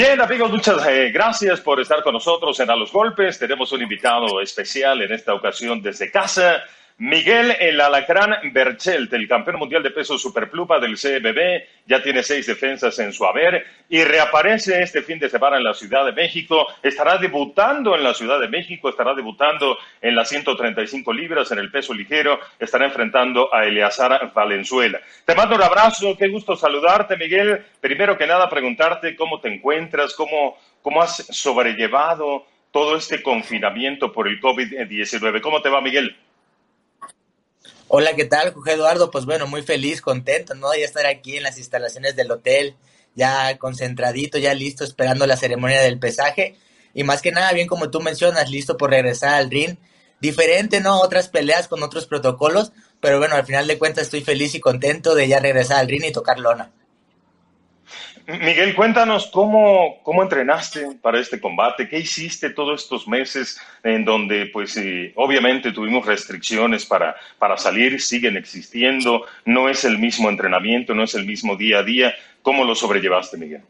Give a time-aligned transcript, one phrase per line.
[0.00, 3.36] Bien, amigos, muchas eh, gracias por estar con nosotros en A los Golpes.
[3.36, 6.62] Tenemos un invitado especial en esta ocasión desde casa.
[7.00, 12.44] Miguel El Alacrán Berchelt, el campeón mundial de peso superpluma del CBB, ya tiene seis
[12.44, 16.66] defensas en su haber y reaparece este fin de semana en la Ciudad de México.
[16.82, 21.70] Estará debutando en la Ciudad de México, estará debutando en las 135 libras en el
[21.70, 25.00] peso ligero, estará enfrentando a Eleazar Valenzuela.
[25.24, 27.64] Te mando un abrazo, qué gusto saludarte, Miguel.
[27.80, 34.26] Primero que nada, preguntarte cómo te encuentras, cómo, cómo has sobrellevado todo este confinamiento por
[34.26, 35.40] el COVID-19.
[35.40, 36.16] ¿Cómo te va, Miguel?
[37.90, 39.10] Hola, ¿qué tal, Jorge Eduardo?
[39.10, 40.74] Pues bueno, muy feliz, contento, ¿no?
[40.74, 42.76] Ya estar aquí en las instalaciones del hotel,
[43.14, 46.56] ya concentradito, ya listo, esperando la ceremonia del pesaje.
[46.92, 49.78] Y más que nada, bien como tú mencionas, listo por regresar al ring.
[50.20, 51.00] Diferente, ¿no?
[51.00, 55.14] Otras peleas con otros protocolos, pero bueno, al final de cuentas estoy feliz y contento
[55.14, 56.70] de ya regresar al ring y tocar lona.
[58.28, 64.50] Miguel, cuéntanos cómo, cómo entrenaste para este combate, qué hiciste todos estos meses en donde,
[64.52, 70.94] pues, eh, obviamente tuvimos restricciones para, para salir, siguen existiendo, no es el mismo entrenamiento,
[70.94, 72.14] no es el mismo día a día.
[72.42, 73.62] ¿Cómo lo sobrellevaste, Miguel?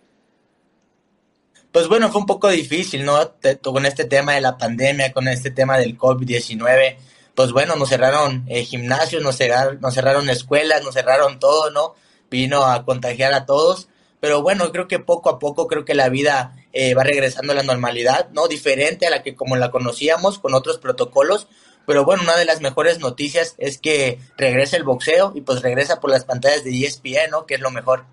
[1.71, 3.35] Pues bueno, fue un poco difícil, ¿no?
[3.63, 6.97] Con este tema de la pandemia, con este tema del COVID-19,
[7.37, 11.95] pues bueno, nos cerraron eh, gimnasios, nos cerraron, nos cerraron escuelas, nos cerraron todo, ¿no?
[12.29, 13.89] Vino a contagiar a todos
[14.21, 17.57] pero bueno, creo que poco a poco creo que la vida eh, va regresando a
[17.57, 18.49] la normalidad, ¿no?
[18.49, 21.49] Diferente a la que como la conocíamos con otros protocolos,
[21.87, 26.01] pero bueno, una de las mejores noticias es que regresa el boxeo y pues regresa
[26.01, 27.47] por las pantallas de ESPN, ¿no?
[27.47, 28.05] Que es lo mejor.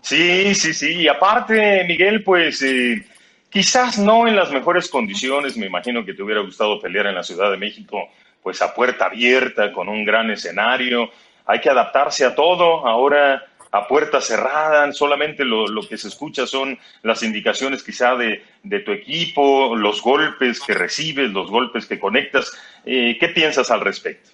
[0.00, 3.04] Sí, sí, sí, y aparte, Miguel, pues eh,
[3.50, 7.24] quizás no en las mejores condiciones, me imagino que te hubiera gustado pelear en la
[7.24, 8.08] Ciudad de México,
[8.40, 11.10] pues a puerta abierta, con un gran escenario,
[11.44, 16.78] hay que adaptarse a todo, ahora a puerta cerrada, solamente lo, que se escucha son
[17.02, 18.42] las indicaciones quizá de,
[18.80, 22.52] tu equipo, los golpes que recibes, los golpes que conectas.
[22.84, 24.30] Eh, ¿Qué piensas al respecto?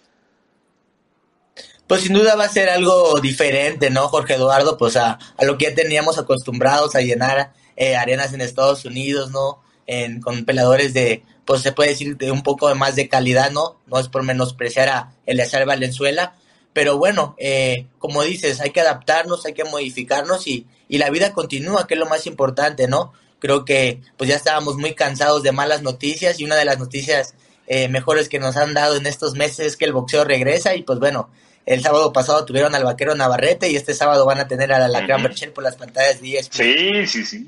[1.87, 4.79] Pues sin duda va a ser algo diferente, ¿no, Jorge Eduardo?
[4.79, 9.63] Pues a, lo que ya teníamos acostumbrados a llenar eh, arenas en Estados Unidos, ¿no?
[9.87, 13.79] En, con peleadores de, pues se puede decir, de un poco más de calidad, ¿no?
[13.87, 16.35] No es por menospreciar a Eleazar Valenzuela,
[16.73, 21.33] pero bueno, eh, como dices, hay que adaptarnos, hay que modificarnos y, y la vida
[21.33, 23.13] continúa, que es lo más importante, ¿no?
[23.39, 27.35] Creo que pues ya estábamos muy cansados de malas noticias y una de las noticias
[27.67, 30.83] eh, mejores que nos han dado en estos meses es que el boxeo regresa y
[30.83, 31.29] pues bueno,
[31.67, 34.89] el sábado pasado tuvieron al vaquero Navarrete y este sábado van a tener a la
[34.89, 36.53] Lacran uh por las pantallas de ESPN.
[36.53, 37.47] Sí, sí, sí.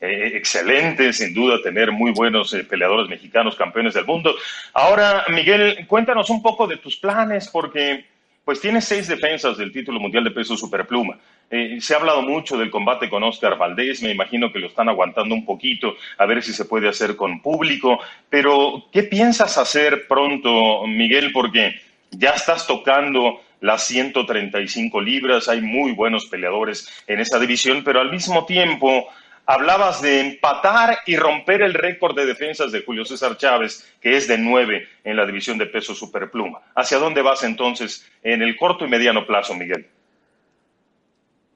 [0.00, 4.34] Eh, excelente, sin duda, tener muy buenos peleadores mexicanos, campeones del mundo.
[4.74, 8.06] Ahora, Miguel, cuéntanos un poco de tus planes, porque
[8.48, 11.18] pues tiene seis defensas del título mundial de peso superpluma.
[11.50, 14.88] Eh, se ha hablado mucho del combate con Oscar Valdés, me imagino que lo están
[14.88, 17.98] aguantando un poquito, a ver si se puede hacer con público,
[18.30, 21.30] pero ¿qué piensas hacer pronto, Miguel?
[21.30, 21.78] Porque
[22.10, 28.10] ya estás tocando las 135 libras, hay muy buenos peleadores en esa división, pero al
[28.10, 29.08] mismo tiempo
[29.48, 34.28] hablabas de empatar y romper el récord de defensas de Julio César Chávez, que es
[34.28, 36.60] de nueve en la división de peso superpluma.
[36.74, 39.88] ¿Hacia dónde vas entonces en el corto y mediano plazo, Miguel?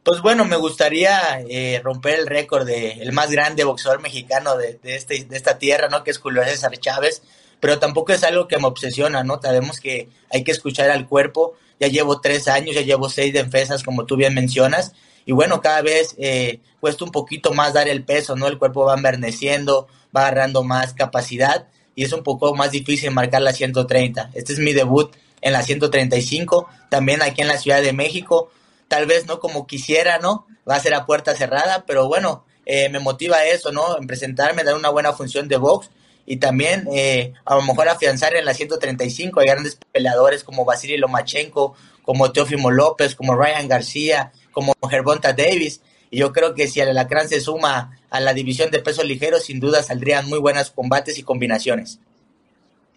[0.02, 4.80] Pues bueno, me gustaría eh, romper el récord de el más grande boxeador mexicano de,
[4.84, 6.02] este, de esta tierra, ¿no?
[6.02, 7.22] Que es Julio César Chávez,
[7.60, 9.38] pero tampoco es algo que me obsesiona, ¿no?
[9.40, 11.58] Sabemos que hay que escuchar al cuerpo.
[11.78, 14.94] Ya llevo tres años, ya llevo seis defensas, como tú bien mencionas,
[15.24, 18.48] y bueno, cada vez eh, cuesta un poquito más dar el peso, ¿no?
[18.48, 23.42] El cuerpo va enverneciendo, va agarrando más capacidad y es un poco más difícil marcar
[23.42, 24.30] la 130.
[24.34, 28.50] Este es mi debut en la 135, también aquí en la Ciudad de México,
[28.88, 30.46] tal vez no como quisiera, ¿no?
[30.68, 33.98] Va a ser a puerta cerrada, pero bueno, eh, me motiva eso, ¿no?
[33.98, 35.90] En presentarme, dar una buena función de box
[36.24, 40.96] y también eh, a lo mejor afianzar en la 135 hay grandes peleadores como Vasily
[40.96, 45.82] Lomachenko, como Teófimo López, como Ryan García, como Gervonta Davis.
[46.10, 49.40] Y yo creo que si el Alacrán se suma a la división de peso ligero,
[49.40, 51.98] sin duda saldrían muy buenos combates y combinaciones.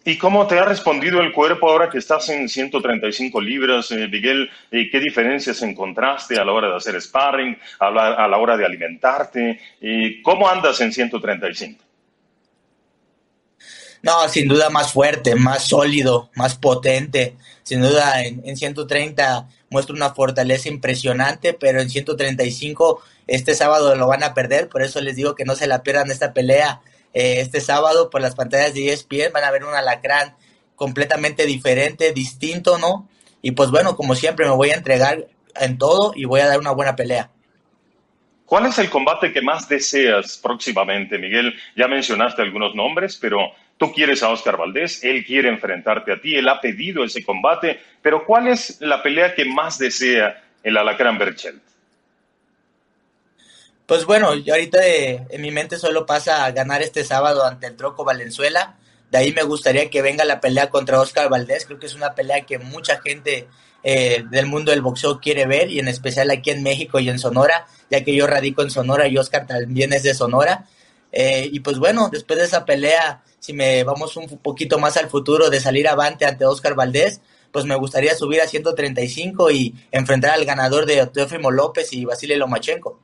[0.07, 4.47] ¿Y cómo te ha respondido el cuerpo ahora que estás en 135 libras, eh, Miguel?
[4.69, 9.59] Eh, ¿Qué diferencias encontraste a la hora de hacer sparring, a la, hora de alimentarte?
[9.81, 11.83] Eh, ¿Cómo andas en 135?
[14.03, 17.35] No, sin duda más fuerte, más sólido, más potente.
[17.63, 24.07] Sin duda en, en 130 muestra una fortaleza impresionante, pero en 135 este sábado lo
[24.07, 26.79] van a perder, por eso les digo que no se la pierdan esta pelea
[27.13, 30.37] eh, este sábado por las pantallas de ESPN, van a ver un alacrán
[30.77, 33.09] completamente diferente, distinto, ¿no?
[33.41, 35.27] Y pues bueno, como siempre me voy a entregar
[35.59, 37.31] en todo y voy a dar una buena pelea.
[38.45, 41.53] ¿Cuál es el combate que más deseas próximamente, Miguel?
[41.75, 43.39] Ya mencionaste algunos nombres, pero
[43.77, 47.79] tú quieres a Oscar Valdés, él quiere enfrentarte a ti, él ha pedido ese combate,
[48.01, 51.61] pero ¿cuál es la pelea que más desea el Alacrán Berchelt?
[53.85, 57.75] Pues bueno, yo ahorita en mi mente solo pasa a ganar este sábado ante el
[57.75, 58.77] Troco Valenzuela.
[59.11, 61.65] De ahí me gustaría que venga la pelea contra Oscar Valdés.
[61.65, 63.47] Creo que es una pelea que mucha gente
[63.83, 67.19] eh, del mundo del boxeo quiere ver y en especial aquí en México y en
[67.19, 70.65] Sonora, ya que yo radico en Sonora y Oscar también es de Sonora.
[71.11, 75.09] Eh, y pues bueno, después de esa pelea, si me vamos un poquito más al
[75.09, 77.21] futuro de salir avante ante Oscar Valdés,
[77.51, 82.35] pues me gustaría subir a 135 y enfrentar al ganador de Teófimo López y Vasily
[82.35, 82.99] Lomachenko.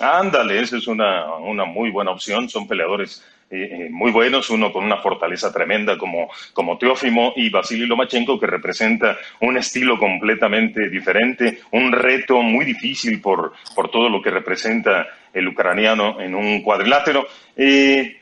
[0.00, 2.48] Ándale, esa es una, una muy buena opción.
[2.48, 3.22] Son peleadores
[3.54, 8.40] eh, eh, muy buenos, uno con una fortaleza tremenda como, como Teófimo y Vasily Lomachenko,
[8.40, 14.30] que representa un estilo completamente diferente, un reto muy difícil por, por todo lo que
[14.30, 17.28] representa el ucraniano en un cuadrilátero.
[17.56, 18.16] Eh,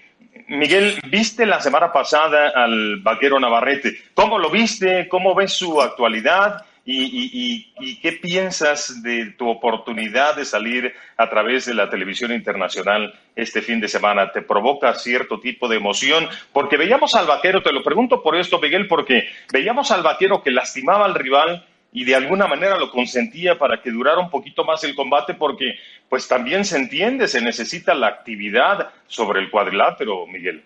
[0.48, 3.96] Miguel, viste la semana pasada al vaquero Navarrete.
[4.12, 5.08] ¿Cómo lo viste?
[5.08, 6.66] ¿Cómo ves su actualidad?
[6.84, 13.62] Y, qué piensas de tu oportunidad de salir a través de la televisión internacional este
[13.62, 14.32] fin de semana?
[14.32, 16.28] ¿Te provoca cierto tipo de emoción?
[16.52, 20.50] Porque veíamos al vaquero, te lo pregunto por esto, Miguel, porque veíamos al vaquero que
[20.50, 24.82] lastimaba al rival y de alguna manera lo consentía para que durara un poquito más
[24.82, 25.74] el combate porque
[26.08, 30.64] pues también se entiende, se necesita la actividad sobre el cuadrilátero, Miguel.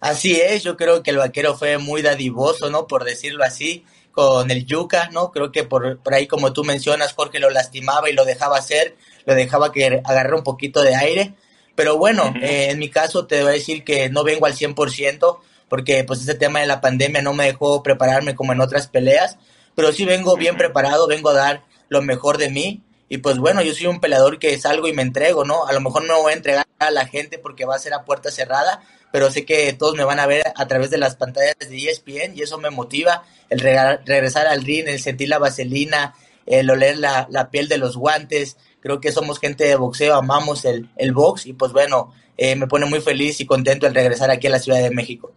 [0.00, 2.88] Así es, yo creo que el vaquero fue muy dadivoso, ¿no?
[2.88, 5.32] Por decirlo así con el Yuca, ¿no?
[5.32, 8.96] Creo que por, por ahí, como tú mencionas, Jorge lo lastimaba y lo dejaba hacer,
[9.24, 11.34] lo dejaba que agarre un poquito de aire.
[11.74, 15.38] Pero bueno, eh, en mi caso te voy a decir que no vengo al 100%,
[15.68, 19.38] porque pues ese tema de la pandemia no me dejó prepararme como en otras peleas,
[19.74, 22.82] pero sí vengo bien preparado, vengo a dar lo mejor de mí.
[23.08, 25.66] Y pues bueno, yo soy un peleador que salgo y me entrego, ¿no?
[25.66, 28.04] A lo mejor no voy a entregar a la gente porque va a ser a
[28.04, 28.82] puerta cerrada,
[29.12, 32.34] pero sé que todos me van a ver a través de las pantallas de ESPN
[32.34, 36.14] y eso me motiva, el regresar al ring, el sentir la vaselina,
[36.46, 38.56] el oler la, piel de los guantes.
[38.80, 42.66] Creo que somos gente de boxeo, amamos el, el box y pues bueno, eh, me
[42.66, 45.32] pone muy feliz y contento el regresar aquí a la Ciudad de México.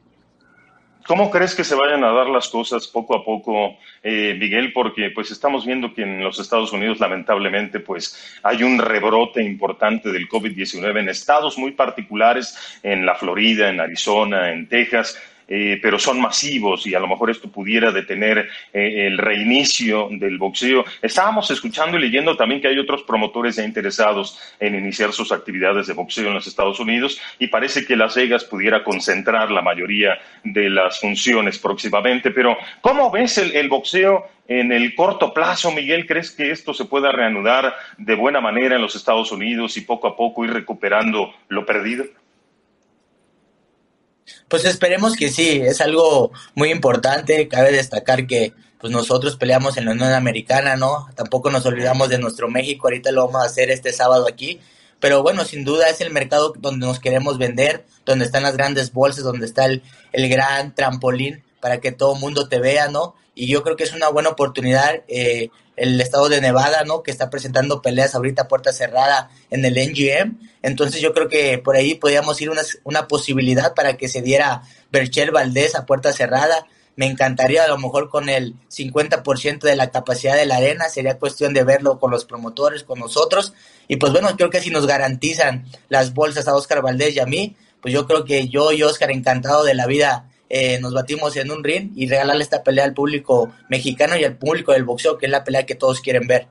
[1.07, 4.73] ¿Cómo crees que se vayan a dar las cosas poco a poco, eh, Miguel?
[4.73, 10.11] Porque pues estamos viendo que en los Estados Unidos lamentablemente pues hay un rebrote importante
[10.11, 15.15] del COVID-19 en estados muy particulares, en la Florida, en Arizona, en Texas.
[15.47, 20.39] Eh, pero son masivos y a lo mejor esto pudiera detener eh, el reinicio del
[20.39, 20.83] boxeo.
[21.01, 25.85] Estábamos escuchando y leyendo también que hay otros promotores ya interesados en iniciar sus actividades
[25.85, 30.17] de boxeo en los Estados Unidos y parece que Las Vegas pudiera concentrar la mayoría
[30.43, 32.31] de las funciones próximamente.
[32.31, 34.27] Pero, ¿cómo ves el, el boxeo?
[34.47, 38.81] En el corto plazo, Miguel, ¿crees que esto se pueda reanudar de buena manera en
[38.83, 42.05] los Estados Unidos y poco a poco ir recuperando lo perdido?
[44.47, 47.47] Pues esperemos que sí, es algo muy importante.
[47.47, 51.07] Cabe destacar que pues nosotros peleamos en la Unión Americana, ¿no?
[51.15, 54.59] Tampoco nos olvidamos de nuestro México, ahorita lo vamos a hacer este sábado aquí.
[54.99, 58.93] Pero bueno, sin duda es el mercado donde nos queremos vender, donde están las grandes
[58.93, 59.81] bolsas, donde está el,
[60.13, 63.15] gran trampolín para que todo el mundo te vea, ¿no?
[63.35, 65.03] Y yo creo que es una buena oportunidad.
[65.07, 67.03] Eh, el estado de Nevada, ¿no?
[67.03, 70.39] Que está presentando peleas ahorita puerta cerrada en el NGM.
[70.61, 74.63] Entonces yo creo que por ahí podríamos ir una, una posibilidad para que se diera
[74.91, 76.65] Berchel Valdés a puerta cerrada.
[76.95, 81.19] Me encantaría a lo mejor con el 50% de la capacidad de la arena, sería
[81.19, 83.53] cuestión de verlo con los promotores, con nosotros.
[83.89, 87.25] Y pues bueno, creo que si nos garantizan las bolsas a Oscar Valdés y a
[87.25, 91.35] mí, pues yo creo que yo y Oscar encantado de la vida eh, nos batimos
[91.37, 95.17] en un ring y regalarle esta pelea al público mexicano y al público del boxeo,
[95.17, 96.47] que es la pelea que todos quieren ver.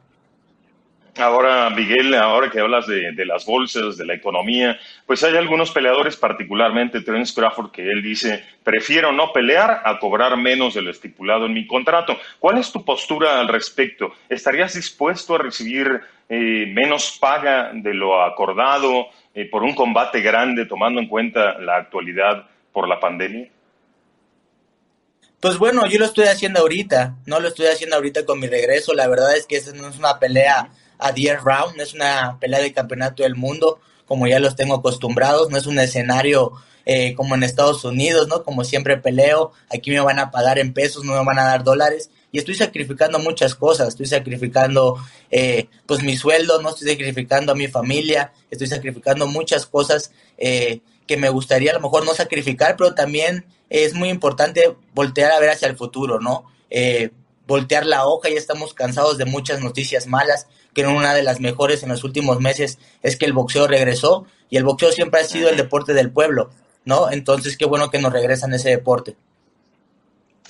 [1.16, 6.16] Ahora, Miguel, ahora que hablas de, las bolsas, de la economía, pues hay algunos peleadores,
[6.16, 11.46] particularmente Terence Crawford, que él dice, prefiero no pelear a cobrar menos de lo estipulado
[11.46, 12.18] en mi contrato.
[12.40, 14.12] ¿Cuál es tu postura al respecto?
[14.28, 20.66] ¿Estarías dispuesto a recibir eh, menos paga de lo acordado eh, por un combate grande,
[20.66, 23.53] tomando en cuenta la actualidad por la pandemia?
[25.44, 28.94] Pues bueno, yo lo estoy haciendo ahorita, no lo estoy haciendo ahorita con mi regreso.
[28.94, 32.38] La verdad es que esa no es una pelea a 10 rounds, no es una
[32.40, 36.52] pelea de campeonato del mundo como ya los tengo acostumbrados, no es un escenario
[36.86, 38.42] eh, como en Estados Unidos, ¿no?
[38.42, 41.62] Como siempre peleo, aquí me van a pagar en pesos, no me van a dar
[41.62, 44.96] dólares y estoy sacrificando muchas cosas, estoy sacrificando
[45.30, 50.80] eh, pues mi sueldo, no estoy sacrificando a mi familia, estoy sacrificando muchas cosas eh,
[51.06, 55.40] que me gustaría a lo mejor no sacrificar, pero también es muy importante voltear a
[55.40, 56.44] ver hacia el futuro, ¿no?
[56.70, 57.10] Eh,
[57.46, 61.82] voltear la hoja, ya estamos cansados de muchas noticias malas, que una de las mejores
[61.82, 65.48] en los últimos meses es que el boxeo regresó y el boxeo siempre ha sido
[65.48, 66.50] el deporte del pueblo,
[66.84, 67.10] ¿no?
[67.10, 69.16] Entonces, qué bueno que nos regresan ese deporte.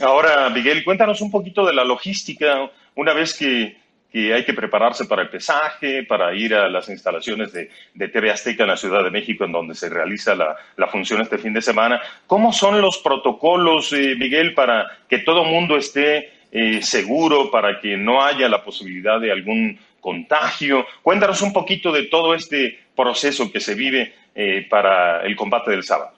[0.01, 3.77] Ahora, Miguel, cuéntanos un poquito de la logística, una vez que,
[4.15, 7.69] hay que prepararse para el pesaje, para ir a las instalaciones de,
[8.09, 11.53] TV Azteca en la Ciudad de México, en donde se realiza la, función este fin
[11.53, 12.01] de semana.
[12.27, 17.97] ¿Cómo son los protocolos, eh, Miguel, para que todo mundo esté eh, seguro, para que
[17.97, 20.87] no haya la posibilidad de algún contagio.
[21.03, 25.83] Cuéntanos un poquito de todo este proceso que se vive eh, para el combate del
[25.83, 26.13] sábado.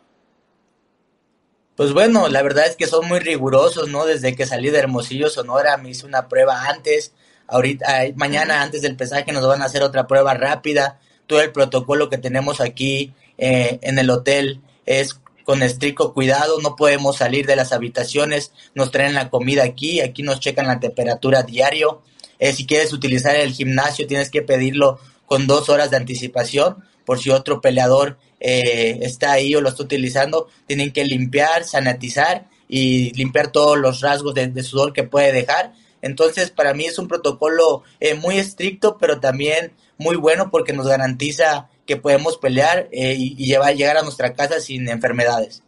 [1.74, 4.04] Pues bueno, la verdad es que son muy rigurosos, ¿no?
[4.04, 7.14] Desde que salí de Hermosillo, Sonora, me hice una prueba antes.
[7.48, 10.98] Ahorita, mañana antes del pesaje nos van a hacer otra prueba rápida.
[11.26, 16.74] Todo el protocolo que tenemos aquí eh, en el hotel es con estricto cuidado, no
[16.74, 21.44] podemos salir de las habitaciones, nos traen la comida aquí, aquí nos checan la temperatura
[21.44, 22.02] diario.
[22.40, 27.20] Eh, si quieres utilizar el gimnasio, tienes que pedirlo con dos horas de anticipación, por
[27.20, 33.12] si otro peleador eh, está ahí o lo está utilizando, tienen que limpiar, sanitizar y
[33.14, 35.72] limpiar todos los rasgos de, sudor que puede dejar.
[36.06, 40.88] Entonces, para mí es un protocolo eh, muy estricto, pero también muy bueno porque nos
[40.88, 45.62] garantiza que podemos pelear eh, y, llevar, llegar a nuestra casa sin enfermedades.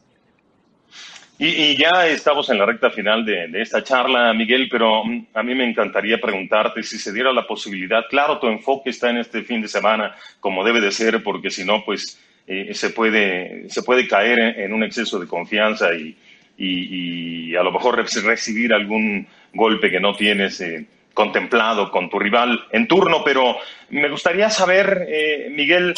[1.41, 5.55] Y, ya estamos en la recta final de, esta charla, Miguel, pero mm, a mí
[5.55, 9.63] me encantaría preguntarte si se diera la posibilidad, claro, tu enfoque está en este fin
[9.63, 12.19] de semana, como debe de ser, porque si no, pues
[12.49, 16.17] eh, se, puede, se puede caer en, un exceso de confianza y,
[16.57, 20.61] y, a lo mejor recibir algún golpe que no tienes.
[20.61, 20.87] Eh,
[21.19, 23.57] contemplado con tu rival en turno, pero
[23.91, 25.93] me gustaría saber, eh, Miguel,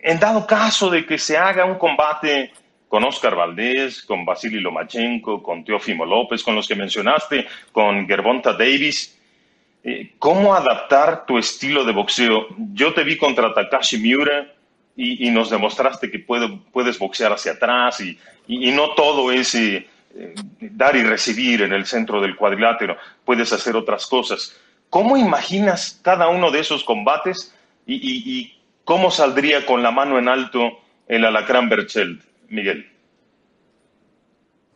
[0.00, 2.52] en dado caso de que se haga un combate
[2.86, 8.52] con Oscar Valdés, con Vasily Lomachenko, con Teófimo López, con los que mencionaste, con Gervonta
[8.52, 9.20] Davis,
[9.82, 12.46] eh, ¿cómo adaptar tu estilo de boxeo?
[12.72, 14.54] Yo te vi contra Takashi Miura
[14.94, 18.16] y, nos demostraste que puedes boxear hacia atrás y,
[18.70, 19.58] no todo es...
[20.18, 24.56] eh, dar y recibir en el centro del cuadrilátero, puedes hacer otras cosas.
[24.88, 27.54] ¿Cómo imaginas cada uno de esos combates
[27.86, 28.54] y,
[28.84, 32.90] cómo saldría con la mano en alto el alacrán Berchelt, Miguel?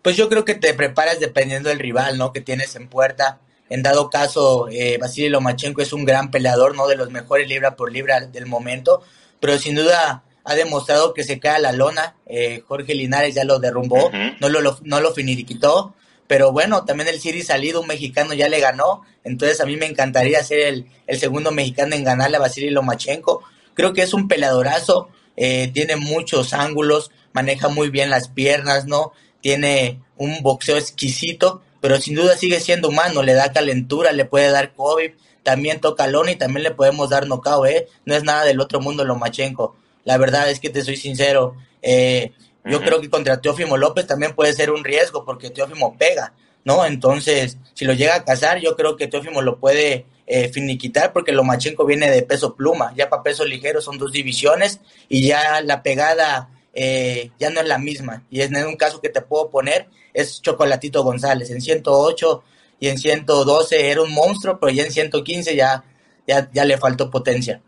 [0.03, 2.33] Pues yo creo que te preparas dependiendo del rival, ¿no?
[2.33, 3.41] Que tienes en puerta.
[3.71, 6.87] En dado caso, eh, Vasily Lomachenko es un gran peleador, ¿no?
[6.87, 9.03] De los mejores libra por libra del momento,
[9.39, 12.17] pero sin duda ha demostrado que se cae a la lona.
[12.27, 15.95] Eh, Jorge Linares ya lo derrumbó, no, lo, no lo finiquitó.
[16.27, 19.03] Pero bueno, también el Siri salido, un mexicano ya le ganó.
[19.23, 23.45] Entonces a mí me encantaría ser el, el segundo mexicano en ganarle a Vasily Lomachenko.
[23.75, 29.13] Creo que es un peleadorazo, eh, tiene muchos ángulos, maneja muy bien las piernas, ¿no?
[29.41, 34.51] Tiene un boxeo exquisito, pero sin duda sigue siendo humano, le da calentura, le puede
[34.51, 35.13] dar COVID,
[35.45, 37.87] también toca lona y también le podemos dar nocao, ¿eh?
[38.05, 39.77] No es nada del otro mundo Lomachenko.
[40.05, 41.57] La verdad es que te soy sincero.
[41.83, 42.33] Eh,
[42.65, 46.85] yo creo que contra Teófimo López también puede ser un riesgo porque Teófimo pega, ¿no?
[46.85, 51.33] Entonces, si lo llega a cazar, yo creo que Teófimo lo puede eh, finiquitar porque
[51.33, 52.93] Lomachenko viene de peso pluma.
[52.97, 57.67] Ya para peso ligero son dos divisiones y ya la pegada eh, ya no es
[57.67, 58.25] la misma.
[58.31, 61.51] Y en un caso que te puedo poner es Chocolatito González.
[61.51, 62.43] En 108
[62.79, 65.85] y en 112 era un monstruo, pero ya en 115 ya,
[66.27, 67.61] ya, ya le faltó potencia.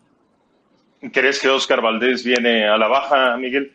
[1.11, 3.73] ¿Crees que Oscar Valdés viene a la baja, Miguel?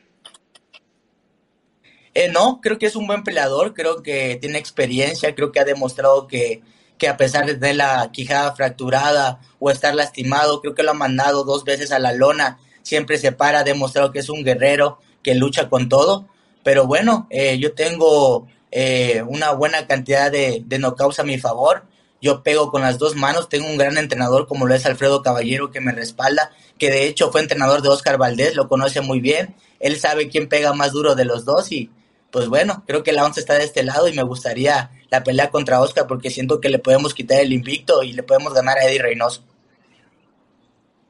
[2.14, 5.66] Eh, no, creo que es un buen peleador, creo que tiene experiencia, creo que ha
[5.66, 6.62] demostrado que,
[6.98, 10.96] que a pesar de tener la quijada fracturada o estar lastimado, creo que lo ha
[10.96, 15.00] mandado dos veces a la lona, siempre se para, ha demostrado que es un guerrero
[15.22, 16.28] que lucha con todo,
[16.64, 21.84] pero bueno, eh, yo tengo eh, una buena cantidad de, de knockouts a mi favor,
[22.22, 25.72] yo pego con las dos manos, tengo un gran entrenador como lo es Alfredo Caballero
[25.72, 29.56] que me respalda, que de hecho fue entrenador de Oscar Valdés, lo conoce muy bien,
[29.80, 31.92] él sabe quién pega más duro de los dos y
[32.32, 35.50] pues bueno, creo que la once está de este lado y me gustaría la pelea
[35.50, 38.86] contra Oscar porque siento que le podemos quitar el invicto y le podemos ganar a
[38.86, 39.44] Eddie Reynoso.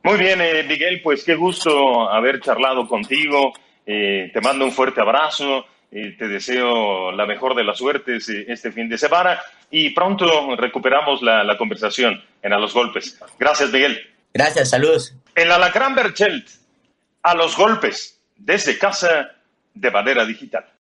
[0.03, 3.51] Muy bien, eh, Miguel, pues qué gusto haber charlado contigo.
[3.85, 5.65] Eh, te mando un fuerte abrazo.
[5.91, 9.39] Eh, te deseo la mejor de las suertes este fin de semana
[9.71, 13.19] y pronto recuperamos la, la conversación en A los Golpes.
[13.39, 13.99] Gracias, Miguel.
[14.33, 15.15] Gracias, saludos.
[15.35, 16.47] El Alacrán Berchelt,
[17.23, 19.31] a los golpes, desde casa
[19.73, 20.65] de manera digital.